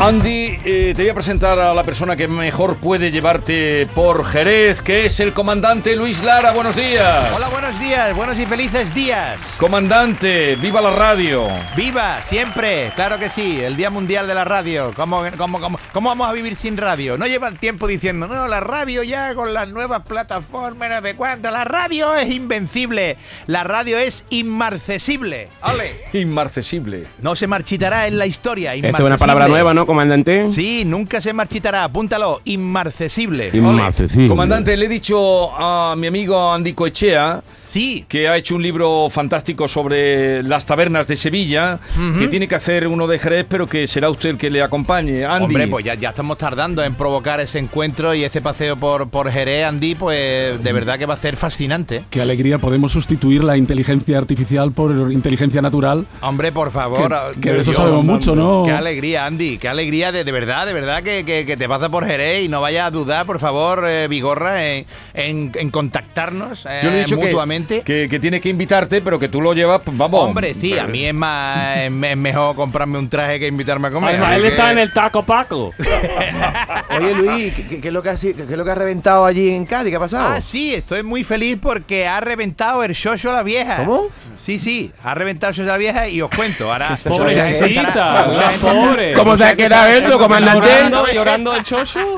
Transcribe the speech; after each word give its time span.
Andy, 0.00 0.58
eh, 0.64 0.94
te 0.96 1.02
voy 1.02 1.10
a 1.10 1.14
presentar 1.14 1.58
a 1.58 1.74
la 1.74 1.84
persona 1.84 2.16
que 2.16 2.26
mejor 2.26 2.76
puede 2.76 3.10
llevarte 3.10 3.86
por 3.94 4.24
Jerez, 4.24 4.80
que 4.80 5.04
es 5.04 5.20
el 5.20 5.34
comandante 5.34 5.94
Luis 5.94 6.22
Lara. 6.22 6.52
Buenos 6.52 6.74
días. 6.74 7.30
Hola, 7.36 7.50
buenos 7.50 7.78
días, 7.78 8.16
buenos 8.16 8.38
y 8.38 8.46
felices 8.46 8.94
días. 8.94 9.38
Comandante, 9.58 10.56
viva 10.56 10.80
la 10.80 10.92
radio. 10.92 11.46
¡Viva! 11.76 12.18
Siempre, 12.24 12.90
claro 12.94 13.18
que 13.18 13.28
sí, 13.28 13.60
el 13.60 13.76
Día 13.76 13.90
Mundial 13.90 14.26
de 14.26 14.34
la 14.34 14.46
Radio. 14.46 14.90
¿Cómo, 14.96 15.22
cómo, 15.36 15.60
cómo, 15.60 15.78
cómo 15.92 16.08
vamos 16.08 16.30
a 16.30 16.32
vivir 16.32 16.56
sin 16.56 16.78
radio? 16.78 17.18
No 17.18 17.26
llevan 17.26 17.58
tiempo 17.58 17.86
diciendo, 17.86 18.26
no, 18.26 18.48
la 18.48 18.60
radio 18.60 19.02
ya 19.02 19.34
con 19.34 19.52
las 19.52 19.68
nuevas 19.68 20.00
plataformas, 20.04 20.88
no 20.88 21.06
sé 21.06 21.14
cuánto. 21.14 21.50
La 21.50 21.64
radio 21.64 22.16
es 22.16 22.30
invencible, 22.30 23.18
la 23.46 23.64
radio 23.64 23.98
es 23.98 24.24
inmarcesible. 24.30 25.50
¡Ole! 25.62 25.94
Inmarcesible. 26.18 27.06
No 27.20 27.36
se 27.36 27.46
marchitará 27.46 28.06
en 28.06 28.16
la 28.16 28.24
historia. 28.24 28.74
Esa 28.74 28.88
es 28.88 29.00
una 29.00 29.18
palabra 29.18 29.46
nueva, 29.46 29.74
¿no, 29.74 29.89
comandante? 29.90 30.46
Sí, 30.52 30.84
nunca 30.86 31.20
se 31.20 31.32
marchitará, 31.32 31.84
apúntalo, 31.84 32.40
inmarcesible. 32.44 33.48
Ole. 33.50 33.58
Inmarcesible. 33.58 34.28
Comandante, 34.28 34.76
le 34.76 34.86
he 34.86 34.88
dicho 34.88 35.50
a 35.58 35.94
mi 35.96 36.06
amigo 36.06 36.52
Andy 36.52 36.72
Coechea 36.72 37.42
Sí, 37.66 38.04
que 38.08 38.26
ha 38.26 38.36
hecho 38.36 38.56
un 38.56 38.62
libro 38.64 39.08
fantástico 39.10 39.68
sobre 39.68 40.42
las 40.42 40.66
tabernas 40.66 41.06
de 41.06 41.14
Sevilla, 41.14 41.78
que 42.18 42.26
tiene 42.26 42.48
que 42.48 42.56
hacer 42.56 42.88
uno 42.88 43.06
de 43.06 43.20
Jerez, 43.20 43.46
pero 43.48 43.68
que 43.68 43.86
será 43.86 44.10
usted 44.10 44.30
el 44.30 44.38
que 44.38 44.50
le 44.50 44.60
acompañe. 44.60 45.24
Andy. 45.24 45.44
Hombre, 45.44 45.68
pues 45.68 45.84
ya, 45.84 45.94
ya 45.94 46.08
estamos 46.08 46.36
tardando 46.36 46.82
en 46.82 46.96
provocar 46.96 47.38
ese 47.38 47.60
encuentro 47.60 48.12
y 48.12 48.24
ese 48.24 48.40
paseo 48.40 48.76
por, 48.76 49.08
por 49.08 49.30
Jerez, 49.30 49.66
Andy, 49.66 49.94
pues 49.94 50.60
de 50.60 50.72
verdad 50.72 50.98
que 50.98 51.06
va 51.06 51.14
a 51.14 51.16
ser 51.16 51.36
fascinante. 51.36 52.02
Qué 52.10 52.20
alegría, 52.20 52.58
podemos 52.58 52.90
sustituir 52.90 53.44
la 53.44 53.56
inteligencia 53.56 54.18
artificial 54.18 54.72
por 54.72 55.12
inteligencia 55.12 55.62
natural. 55.62 56.06
Hombre, 56.22 56.50
por 56.50 56.72
favor. 56.72 57.08
Que- 57.34 57.40
que 57.40 57.48
de 57.50 57.54
Dios, 57.54 57.68
eso 57.68 57.76
sabemos 57.82 58.04
mucho, 58.04 58.34
¿no? 58.34 58.64
Qué 58.66 58.72
alegría, 58.72 59.26
Andy, 59.26 59.58
qué 59.58 59.68
alegría, 59.68 59.79
de, 59.90 60.24
de 60.24 60.32
verdad, 60.32 60.66
de 60.66 60.72
verdad 60.72 61.02
que, 61.02 61.24
que, 61.24 61.46
que 61.46 61.56
te 61.56 61.68
pasa 61.68 61.88
por 61.88 62.06
Jerez 62.06 62.44
y 62.44 62.48
no 62.48 62.60
vayas 62.60 62.86
a 62.86 62.90
dudar, 62.90 63.24
por 63.26 63.40
favor, 63.40 63.84
eh, 63.88 64.08
Vigorra, 64.08 64.64
en, 64.66 64.86
en- 65.14 65.52
en 65.54 65.70
contactarnos 65.70 66.66
eh, 66.68 66.80
Yo 66.82 66.90
le 66.90 66.96
he 66.96 67.04
dicho 67.04 67.18
que- 67.18 67.26
mutuamente. 67.26 67.80
que, 67.82 68.06
que 68.08 68.20
tiene 68.20 68.40
que 68.40 68.48
invitarte, 68.50 69.00
pero 69.00 69.18
que 69.18 69.28
tú 69.28 69.40
lo 69.40 69.52
llevas, 69.54 69.80
pues, 69.84 69.96
vamos. 69.96 70.20
Hombre, 70.28 70.54
sí, 70.54 70.78
a 70.78 70.86
mí 70.86 71.06
es 71.06 71.14
más 71.14 71.78
es 71.78 71.90
me- 71.90 72.12
es 72.12 72.16
mejor 72.16 72.54
comprarme 72.54 72.98
un 72.98 73.08
traje 73.08 73.40
que 73.40 73.46
invitarme 73.46 73.88
a 73.88 73.90
comer. 73.90 74.10
Además, 74.16 74.36
él 74.36 74.42
que- 74.42 74.48
está 74.48 74.70
en 74.72 74.78
el 74.78 74.92
taco 74.92 75.22
Paco. 75.24 75.72
Oye 76.98 77.14
Luis, 77.14 77.54
¿qué, 77.54 77.80
es 77.88 77.92
lo 77.92 78.02
que 78.02 78.10
ha, 78.10 78.16
si- 78.16 78.34
qué 78.34 78.42
es 78.42 78.50
lo 78.50 78.64
que 78.64 78.70
ha 78.70 78.74
reventado 78.74 79.24
allí 79.24 79.50
en 79.50 79.64
Cádiz? 79.66 79.90
¿Qué 79.90 79.96
ha 79.96 80.00
pasado? 80.00 80.28
Ah, 80.34 80.40
sí, 80.40 80.74
estoy 80.74 81.02
muy 81.02 81.24
feliz 81.24 81.58
porque 81.60 82.06
ha 82.06 82.20
reventado 82.20 82.82
el 82.84 82.92
Shosho 82.92 83.32
la 83.32 83.42
vieja. 83.42 83.76
¿Cómo? 83.78 84.08
Sí, 84.42 84.58
sí, 84.58 84.90
ha 85.02 85.14
reventado 85.14 85.50
el 85.50 85.56
Shosho 85.56 85.68
la 85.68 85.76
vieja 85.76 86.08
y 86.08 86.20
os 86.20 86.30
cuento. 86.30 86.70
Ahora, 86.72 86.98
Pobrecita, 87.04 88.26
la 88.28 88.50
pobre. 88.60 89.12
¿Cómo 89.12 89.32
ha 89.32 89.38
quedado 89.70 89.88
eso, 89.90 90.18
comandante? 90.18 90.68
Llorando, 90.68 91.06
llorando 91.12 91.54
el 91.54 91.62
chocho. 91.62 92.00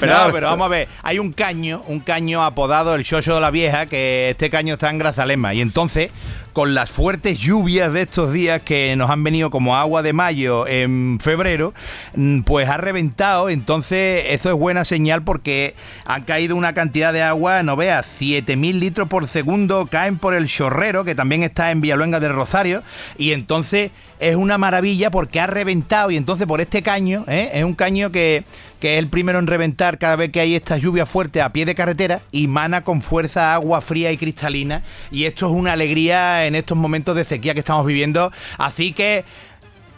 No, 0.00 0.32
pero 0.32 0.46
vamos 0.46 0.66
a 0.66 0.68
ver, 0.68 0.88
hay 1.02 1.18
un 1.18 1.32
caño, 1.32 1.82
un 1.86 2.00
caño 2.00 2.42
apodado 2.42 2.94
el 2.94 3.02
Shosho 3.02 3.34
de 3.34 3.40
la 3.40 3.50
Vieja, 3.50 3.86
que 3.86 4.30
este 4.30 4.50
caño 4.50 4.74
está 4.74 4.90
en 4.90 4.98
Grazalema. 4.98 5.54
Y 5.54 5.60
entonces, 5.60 6.10
con 6.52 6.74
las 6.74 6.90
fuertes 6.90 7.38
lluvias 7.38 7.92
de 7.92 8.02
estos 8.02 8.32
días 8.32 8.62
que 8.62 8.94
nos 8.96 9.10
han 9.10 9.22
venido 9.22 9.50
como 9.50 9.76
agua 9.76 10.02
de 10.02 10.12
mayo 10.12 10.66
en 10.66 11.18
febrero, 11.20 11.72
mm, 12.14 12.40
pues 12.40 12.68
ha 12.68 12.76
reventado. 12.76 13.48
Entonces, 13.48 14.24
eso 14.28 14.48
es 14.50 14.54
buena 14.54 14.84
señal 14.84 15.22
porque 15.22 15.74
han 16.04 16.24
caído 16.24 16.56
una 16.56 16.74
cantidad 16.74 17.12
de 17.12 17.22
agua, 17.22 17.62
no 17.62 17.76
veas, 17.76 18.06
7.000 18.06 18.78
litros 18.78 19.08
por 19.08 19.28
segundo 19.28 19.86
caen 19.86 20.18
por 20.18 20.34
el 20.34 20.46
chorrero, 20.46 21.04
que 21.04 21.14
también 21.14 21.42
está 21.42 21.70
en 21.70 21.80
Villaluenga 21.80 22.20
del 22.20 22.34
Rosario. 22.34 22.82
Y 23.16 23.32
entonces 23.32 23.90
es 24.18 24.36
una 24.36 24.58
maravilla 24.58 25.10
porque 25.10 25.40
ha 25.40 25.46
reventado. 25.46 26.10
Y 26.10 26.16
entonces, 26.16 26.46
por 26.46 26.60
este 26.60 26.82
caño, 26.82 27.24
¿eh? 27.26 27.50
es 27.54 27.64
un 27.64 27.74
caño 27.74 28.10
que 28.10 28.44
que 28.80 28.94
es 28.94 28.98
el 28.98 29.08
primero 29.08 29.38
en 29.38 29.46
reventar 29.46 29.98
cada 29.98 30.16
vez 30.16 30.32
que 30.32 30.40
hay 30.40 30.54
esta 30.54 30.76
lluvia 30.78 31.06
fuerte 31.06 31.42
a 31.42 31.52
pie 31.52 31.66
de 31.66 31.74
carretera 31.74 32.22
y 32.32 32.46
mana 32.48 32.82
con 32.82 33.02
fuerza 33.02 33.54
agua 33.54 33.80
fría 33.80 34.10
y 34.10 34.16
cristalina. 34.16 34.82
Y 35.10 35.26
esto 35.26 35.46
es 35.46 35.52
una 35.52 35.72
alegría 35.72 36.46
en 36.46 36.54
estos 36.54 36.76
momentos 36.76 37.14
de 37.14 37.24
sequía 37.24 37.54
que 37.54 37.60
estamos 37.60 37.86
viviendo. 37.86 38.32
Así 38.58 38.92
que. 38.92 39.24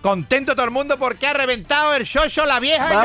Contento 0.02 0.54
todo 0.56 0.64
el 0.64 0.72
mundo 0.72 0.98
porque 0.98 1.28
ha 1.28 1.32
reventado 1.32 1.94
el 1.94 2.02
Shosho 2.02 2.44
la 2.44 2.58
vieja 2.58 2.92
en 2.92 2.98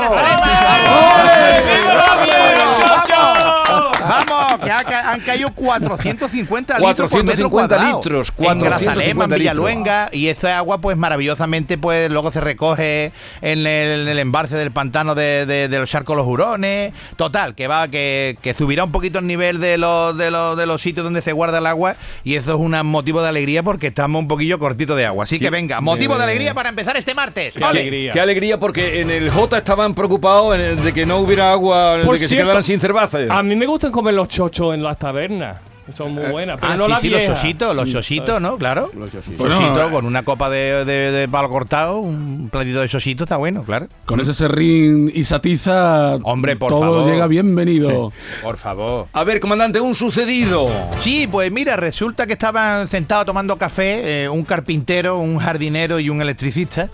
¡Vamos! 3.99 4.59
Que 4.63 4.71
ha 4.71 4.83
ca- 4.83 5.11
han 5.11 5.19
caído 5.21 5.51
450 5.51 6.77
litros 6.79 7.09
por 7.11 7.23
metro 7.23 7.49
450 7.49 7.49
cuadrado. 7.49 7.97
litros, 7.97 8.27
En 8.37 8.59
Grazalema, 8.59 8.59
450 8.59 9.23
en 9.23 9.29
litros. 9.29 9.39
Villaluenga. 9.39 10.09
Y 10.11 10.27
esa 10.27 10.57
agua, 10.57 10.79
pues 10.79 10.97
maravillosamente, 10.97 11.77
pues 11.77 12.09
luego 12.09 12.31
se 12.31 12.41
recoge 12.41 13.11
en 13.41 13.59
el, 13.65 14.01
en 14.01 14.07
el 14.07 14.19
embalse 14.19 14.55
del 14.57 14.71
pantano 14.71 15.15
de, 15.15 15.45
de, 15.45 15.67
de 15.67 15.79
los 15.79 15.89
charcos 15.89 16.15
Los 16.15 16.27
Hurones. 16.27 16.93
Total, 17.15 17.55
que 17.55 17.67
va, 17.67 17.87
que, 17.87 18.37
que 18.41 18.53
subirá 18.53 18.83
un 18.83 18.91
poquito 18.91 19.19
el 19.19 19.27
nivel 19.27 19.59
de 19.59 19.77
los, 19.77 20.17
de, 20.17 20.31
los, 20.31 20.57
de 20.57 20.65
los 20.65 20.81
sitios 20.81 21.03
donde 21.03 21.21
se 21.21 21.31
guarda 21.33 21.57
el 21.59 21.65
agua. 21.65 21.95
Y 22.23 22.35
eso 22.35 22.53
es 22.53 22.59
un 22.59 22.71
motivo 22.87 23.21
de 23.21 23.29
alegría 23.29 23.63
porque 23.63 23.87
estamos 23.87 24.19
un 24.21 24.27
poquillo 24.27 24.59
cortito 24.59 24.95
de 24.95 25.05
agua. 25.05 25.23
Así 25.23 25.39
que 25.39 25.49
venga, 25.49 25.81
motivo 25.81 26.17
de 26.17 26.23
alegría 26.23 26.53
para 26.53 26.69
empezar 26.69 26.95
este 26.97 27.13
martes. 27.15 27.53
Qué 27.55 27.63
¡Ole! 27.63 27.79
alegría. 27.81 28.13
Qué 28.13 28.19
alegría 28.19 28.59
porque 28.59 29.01
en 29.01 29.09
el 29.09 29.29
J 29.29 29.57
estaban 29.57 29.93
preocupados 29.93 30.57
de 30.57 30.93
que 30.93 31.05
no 31.05 31.17
hubiera 31.17 31.51
agua, 31.51 31.97
Por 32.05 32.15
de 32.15 32.21
que 32.21 32.27
se 32.27 32.35
quedaran 32.37 32.63
sin 32.63 32.79
cervezas. 32.79 33.29
A 33.29 33.43
mí 33.43 33.55
me 33.55 33.65
gustan 33.87 33.91
comer 33.91 34.13
los 34.13 34.27
chochos 34.27 34.73
en 34.73 34.83
las 34.83 34.97
tabernas. 34.99 35.57
Son 35.89 36.13
muy 36.13 36.25
buenas. 36.25 36.57
Pero 36.59 36.73
Ah, 36.73 36.75
no 36.75 36.83
sí, 36.83 36.89
la 36.91 36.97
sí, 36.97 37.09
los 37.09 37.19
vieja. 37.21 37.35
sositos, 37.37 37.73
los 37.73 37.89
sositos, 37.89 38.41
¿no? 38.41 38.57
Claro. 38.57 38.91
Los 38.93 39.09
chositos. 39.09 39.37
Bueno, 39.37 39.55
Sosito 39.55 39.87
eh. 39.87 39.89
con 39.89 40.05
una 40.05 40.23
copa 40.23 40.49
de, 40.49 40.83
de- 40.83 41.11
de 41.11 41.29
palo 41.29 41.47
cortado, 41.47 41.99
un 41.99 42.49
platito 42.51 42.81
de 42.81 42.89
sosito 42.89 43.23
está 43.23 43.37
bueno, 43.37 43.63
claro. 43.63 43.87
Con 44.05 44.19
ese 44.19 44.33
serrín 44.33 45.09
y 45.15 45.23
satiza, 45.23 46.15
Hombre, 46.23 46.57
por 46.57 46.71
todo 46.73 46.81
favor. 46.81 47.05
llega 47.09 47.25
bienvenido. 47.27 48.11
Por 48.43 48.57
favor. 48.57 49.07
A 49.13 49.23
ver, 49.23 49.39
comandante, 49.39 49.79
un 49.79 49.95
sucedido. 49.95 50.69
Sí, 50.99 51.25
pues 51.31 51.53
mira, 51.53 51.77
resulta 51.77 52.27
que 52.27 52.33
estaban 52.33 52.89
sentados 52.89 53.25
tomando 53.25 53.57
café 53.57 54.23
eh, 54.25 54.27
un 54.29 54.43
carpintero, 54.43 55.17
un 55.19 55.37
jardinero 55.37 56.01
y 56.01 56.09
un 56.09 56.21
electricista. 56.21 56.89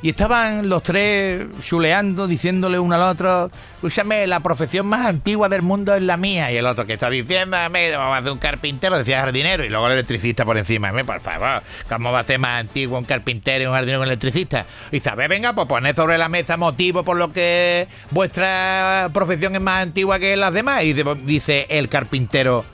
Y 0.00 0.10
estaban 0.10 0.68
los 0.68 0.84
tres 0.84 1.46
chuleando, 1.60 2.28
diciéndole 2.28 2.78
uno 2.78 2.94
al 2.94 3.02
otro, 3.02 3.50
escúchame, 3.74 4.28
la 4.28 4.38
profesión 4.38 4.86
más 4.86 5.04
antigua 5.04 5.48
del 5.48 5.62
mundo 5.62 5.92
es 5.92 6.02
la 6.02 6.16
mía. 6.16 6.52
Y 6.52 6.56
el 6.56 6.66
otro 6.66 6.86
que 6.86 6.92
está 6.92 7.10
diciendo, 7.10 7.56
"Me, 7.68 7.90
vamos 7.96 8.14
a 8.14 8.18
hacer 8.18 8.30
un 8.30 8.38
carpintero, 8.38 8.96
decía 8.96 9.18
jardinero. 9.18 9.64
Y 9.64 9.68
luego 9.70 9.88
el 9.88 9.94
electricista 9.94 10.44
por 10.44 10.56
encima, 10.56 10.92
"Me, 10.92 11.04
por 11.04 11.20
favor, 11.20 11.62
¿cómo 11.88 12.12
va 12.12 12.20
a 12.20 12.24
ser 12.24 12.38
más 12.38 12.60
antiguo 12.60 12.96
un 12.96 13.04
carpintero 13.06 13.64
y 13.64 13.66
un 13.66 13.72
jardinero 13.74 14.00
un 14.02 14.06
electricista? 14.06 14.66
Y 14.92 15.00
sabe, 15.00 15.26
venga, 15.26 15.52
pues 15.52 15.66
poned 15.66 15.96
sobre 15.96 16.16
la 16.16 16.28
mesa 16.28 16.56
motivos 16.56 17.02
por 17.04 17.16
lo 17.16 17.32
que 17.32 17.88
vuestra 18.12 19.10
profesión 19.12 19.56
es 19.56 19.60
más 19.60 19.82
antigua 19.82 20.20
que 20.20 20.36
las 20.36 20.54
demás. 20.54 20.84
Y 20.84 20.92
dice- 20.92 21.14
dice 21.24 21.66
el 21.70 21.88
carpintero, 21.88 22.64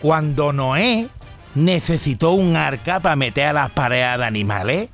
cuando 0.00 0.54
Noé 0.54 1.08
necesitó 1.54 2.30
un 2.30 2.56
arca 2.56 3.00
para 3.00 3.16
meter 3.16 3.48
a 3.48 3.52
las 3.52 3.70
parejas 3.70 4.18
de 4.18 4.24
animales, 4.24 4.88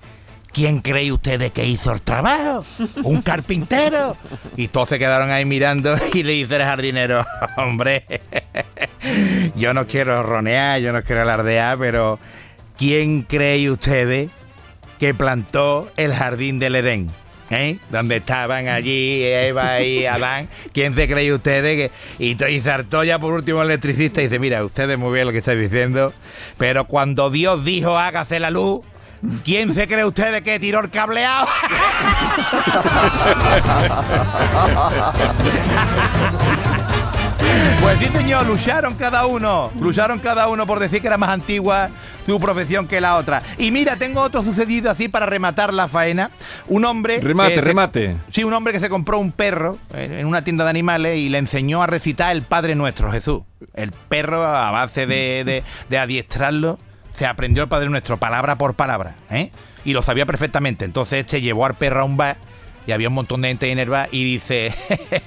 ¿quién 0.52 0.80
cree 0.80 1.12
ustedes 1.12 1.52
que 1.52 1.66
hizo 1.66 1.92
el 1.92 2.02
trabajo? 2.02 2.64
¿Un 3.02 3.22
carpintero? 3.22 4.16
Y 4.56 4.68
todos 4.68 4.88
se 4.88 4.98
quedaron 4.98 5.30
ahí 5.30 5.44
mirando 5.44 5.96
y 6.14 6.22
le 6.22 6.32
dice 6.32 6.56
el 6.56 6.62
jardinero, 6.62 7.26
hombre, 7.56 8.04
yo 9.56 9.74
no 9.74 9.86
quiero 9.86 10.22
ronear, 10.22 10.80
yo 10.80 10.92
no 10.92 11.02
quiero 11.02 11.22
alardear, 11.22 11.78
pero 11.78 12.18
¿quién 12.76 13.22
cree 13.22 13.70
ustedes 13.70 14.30
que 14.98 15.14
plantó 15.14 15.90
el 15.96 16.12
jardín 16.12 16.58
del 16.58 16.76
Edén? 16.76 17.10
¿Eh? 17.52 17.78
Donde 17.90 18.18
estaban 18.18 18.68
allí 18.68 19.24
Eva 19.24 19.80
y 19.82 20.06
Adán. 20.06 20.48
¿Quién 20.72 20.94
se 20.94 21.08
cree 21.08 21.32
ustedes 21.32 21.90
que.? 21.90 22.24
Y, 22.24 22.44
y 22.44 22.60
saltó 22.60 23.02
ya 23.02 23.18
por 23.18 23.34
último 23.34 23.60
el 23.60 23.70
electricista 23.70 24.20
y 24.20 24.26
dice: 24.26 24.38
Mira, 24.38 24.64
ustedes 24.64 24.96
muy 24.96 25.12
bien 25.12 25.26
lo 25.26 25.32
que 25.32 25.38
estáis 25.38 25.58
diciendo, 25.58 26.12
pero 26.58 26.84
cuando 26.84 27.28
Dios 27.28 27.64
dijo 27.64 27.98
hágase 27.98 28.38
la 28.38 28.52
luz, 28.52 28.82
¿quién 29.44 29.74
se 29.74 29.86
cree 29.86 30.04
ustedes 30.04 30.42
que 30.42 30.58
tiró 30.60 30.80
el 30.80 30.90
cableado? 30.90 31.46
Pues 37.80 37.98
sí, 37.98 38.06
señor, 38.14 38.46
lucharon 38.46 38.94
cada 38.94 39.26
uno. 39.26 39.70
Lucharon 39.80 40.18
cada 40.18 40.48
uno 40.48 40.66
por 40.66 40.78
decir 40.78 41.00
que 41.00 41.06
era 41.06 41.16
más 41.16 41.30
antigua 41.30 41.88
su 42.26 42.38
profesión 42.38 42.86
que 42.86 43.00
la 43.00 43.16
otra. 43.16 43.42
Y 43.58 43.70
mira, 43.70 43.96
tengo 43.96 44.20
otro 44.20 44.42
sucedido 44.42 44.90
así 44.90 45.08
para 45.08 45.24
rematar 45.26 45.72
la 45.72 45.88
faena. 45.88 46.30
Un 46.68 46.84
hombre. 46.84 47.20
Remate, 47.20 47.54
se- 47.54 47.60
remate. 47.62 48.16
Sí, 48.28 48.44
un 48.44 48.52
hombre 48.52 48.72
que 48.74 48.80
se 48.80 48.90
compró 48.90 49.18
un 49.18 49.32
perro 49.32 49.78
en 49.94 50.26
una 50.26 50.44
tienda 50.44 50.64
de 50.64 50.70
animales 50.70 51.18
y 51.18 51.30
le 51.30 51.38
enseñó 51.38 51.82
a 51.82 51.86
recitar 51.86 52.32
el 52.32 52.42
Padre 52.42 52.74
Nuestro, 52.74 53.10
Jesús. 53.10 53.42
El 53.74 53.92
perro, 53.92 54.44
a 54.46 54.70
base 54.70 55.06
de, 55.06 55.42
de- 55.44 55.62
de 55.88 55.98
adiestrarlo, 55.98 56.78
se 57.12 57.26
aprendió 57.26 57.62
el 57.62 57.68
Padre 57.68 57.88
Nuestro, 57.88 58.16
palabra 58.18 58.56
por 58.56 58.74
palabra, 58.74 59.14
¿eh? 59.30 59.50
Y 59.84 59.92
lo 59.92 60.02
sabía 60.02 60.26
perfectamente. 60.26 60.84
Entonces 60.84 61.20
este 61.20 61.40
llevó 61.40 61.66
al 61.66 61.74
perro 61.74 62.00
a 62.00 62.04
un 62.04 62.16
bar 62.16 62.36
y 62.86 62.92
había 62.92 63.08
un 63.08 63.14
montón 63.14 63.42
de 63.42 63.48
gente 63.48 63.70
en 63.70 63.78
el 63.78 63.90
bar 63.90 64.08
y 64.12 64.24
dice... 64.24 64.74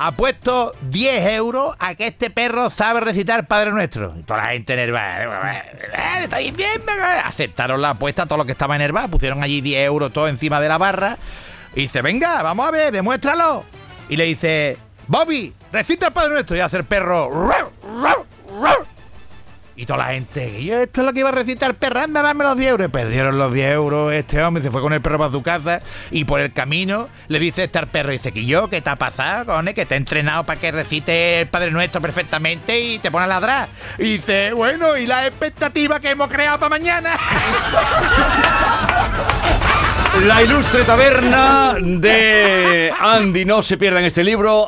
Apuesto 0.00 0.74
10 0.82 1.26
euros 1.32 1.74
a 1.80 1.96
que 1.96 2.06
este 2.06 2.30
perro 2.30 2.70
sabe 2.70 3.00
recitar 3.00 3.48
Padre 3.48 3.72
Nuestro. 3.72 4.14
Y 4.16 4.22
toda 4.22 4.44
la 4.44 4.48
gente 4.50 4.74
en 4.74 4.78
el 4.78 4.92
bar. 4.92 5.22
"Eh, 5.22 6.22
¿Está 6.22 6.36
diciendo? 6.38 6.92
Aceptaron 7.24 7.82
la 7.82 7.90
apuesta, 7.90 8.24
todos 8.24 8.38
los 8.38 8.46
que 8.46 8.52
estaban 8.52 8.76
en 8.80 8.86
el 8.86 8.92
bar. 8.92 9.10
Pusieron 9.10 9.42
allí 9.42 9.60
10 9.60 9.84
euros 9.86 10.12
todo 10.12 10.28
encima 10.28 10.60
de 10.60 10.68
la 10.68 10.78
barra. 10.78 11.18
Y 11.74 11.82
dice, 11.82 12.00
venga, 12.00 12.42
vamos 12.44 12.68
a 12.68 12.70
ver, 12.70 12.92
demuéstralo. 12.92 13.64
Y 14.08 14.16
le 14.16 14.24
dice, 14.26 14.76
Bobby, 15.08 15.52
recita 15.72 16.06
el 16.06 16.12
Padre 16.12 16.30
Nuestro. 16.30 16.56
Y 16.56 16.60
hace 16.60 16.76
el 16.76 16.84
perro. 16.84 17.28
Y 19.78 19.86
toda 19.86 19.98
la 19.98 20.06
gente, 20.06 20.50
que 20.50 20.64
yo 20.64 20.76
esto 20.80 21.02
es 21.02 21.06
lo 21.06 21.12
que 21.12 21.20
iba 21.20 21.28
a 21.28 21.32
recitar 21.32 21.70
el 21.70 21.76
perro, 21.76 22.00
anda, 22.00 22.20
dame 22.20 22.42
los 22.42 22.56
10 22.56 22.70
euros. 22.70 22.90
Perdieron 22.90 23.38
los 23.38 23.54
10 23.54 23.74
euros, 23.74 24.12
este 24.12 24.42
hombre 24.42 24.60
se 24.60 24.72
fue 24.72 24.80
con 24.80 24.92
el 24.92 25.00
perro 25.00 25.18
para 25.18 25.30
su 25.30 25.40
casa 25.40 25.78
y 26.10 26.24
por 26.24 26.40
el 26.40 26.52
camino 26.52 27.08
le 27.28 27.38
dice 27.38 27.70
al 27.72 27.86
perro, 27.86 28.10
dice, 28.10 28.32
que 28.32 28.44
yo, 28.44 28.68
¿qué 28.68 28.82
te 28.82 28.90
ha 28.90 28.96
pasado, 28.96 29.46
cojones? 29.46 29.74
Que 29.74 29.86
te 29.86 29.94
he 29.94 29.96
entrenado 29.96 30.42
para 30.42 30.58
que 30.58 30.72
recite 30.72 31.42
el 31.42 31.46
Padre 31.46 31.70
Nuestro 31.70 32.00
perfectamente 32.00 32.80
y 32.80 32.98
te 32.98 33.12
pone 33.12 33.26
a 33.26 33.28
ladrar. 33.28 33.68
Y 33.98 34.14
dice, 34.14 34.52
bueno, 34.52 34.96
¿y 34.96 35.06
la 35.06 35.28
expectativa 35.28 36.00
que 36.00 36.10
hemos 36.10 36.28
creado 36.28 36.58
para 36.58 36.70
mañana? 36.70 37.16
La 40.26 40.42
ilustre 40.42 40.82
taberna 40.82 41.76
de 41.80 42.92
Andy. 42.98 43.44
No 43.44 43.62
se 43.62 43.76
pierdan 43.76 44.04
este 44.04 44.24
libro. 44.24 44.66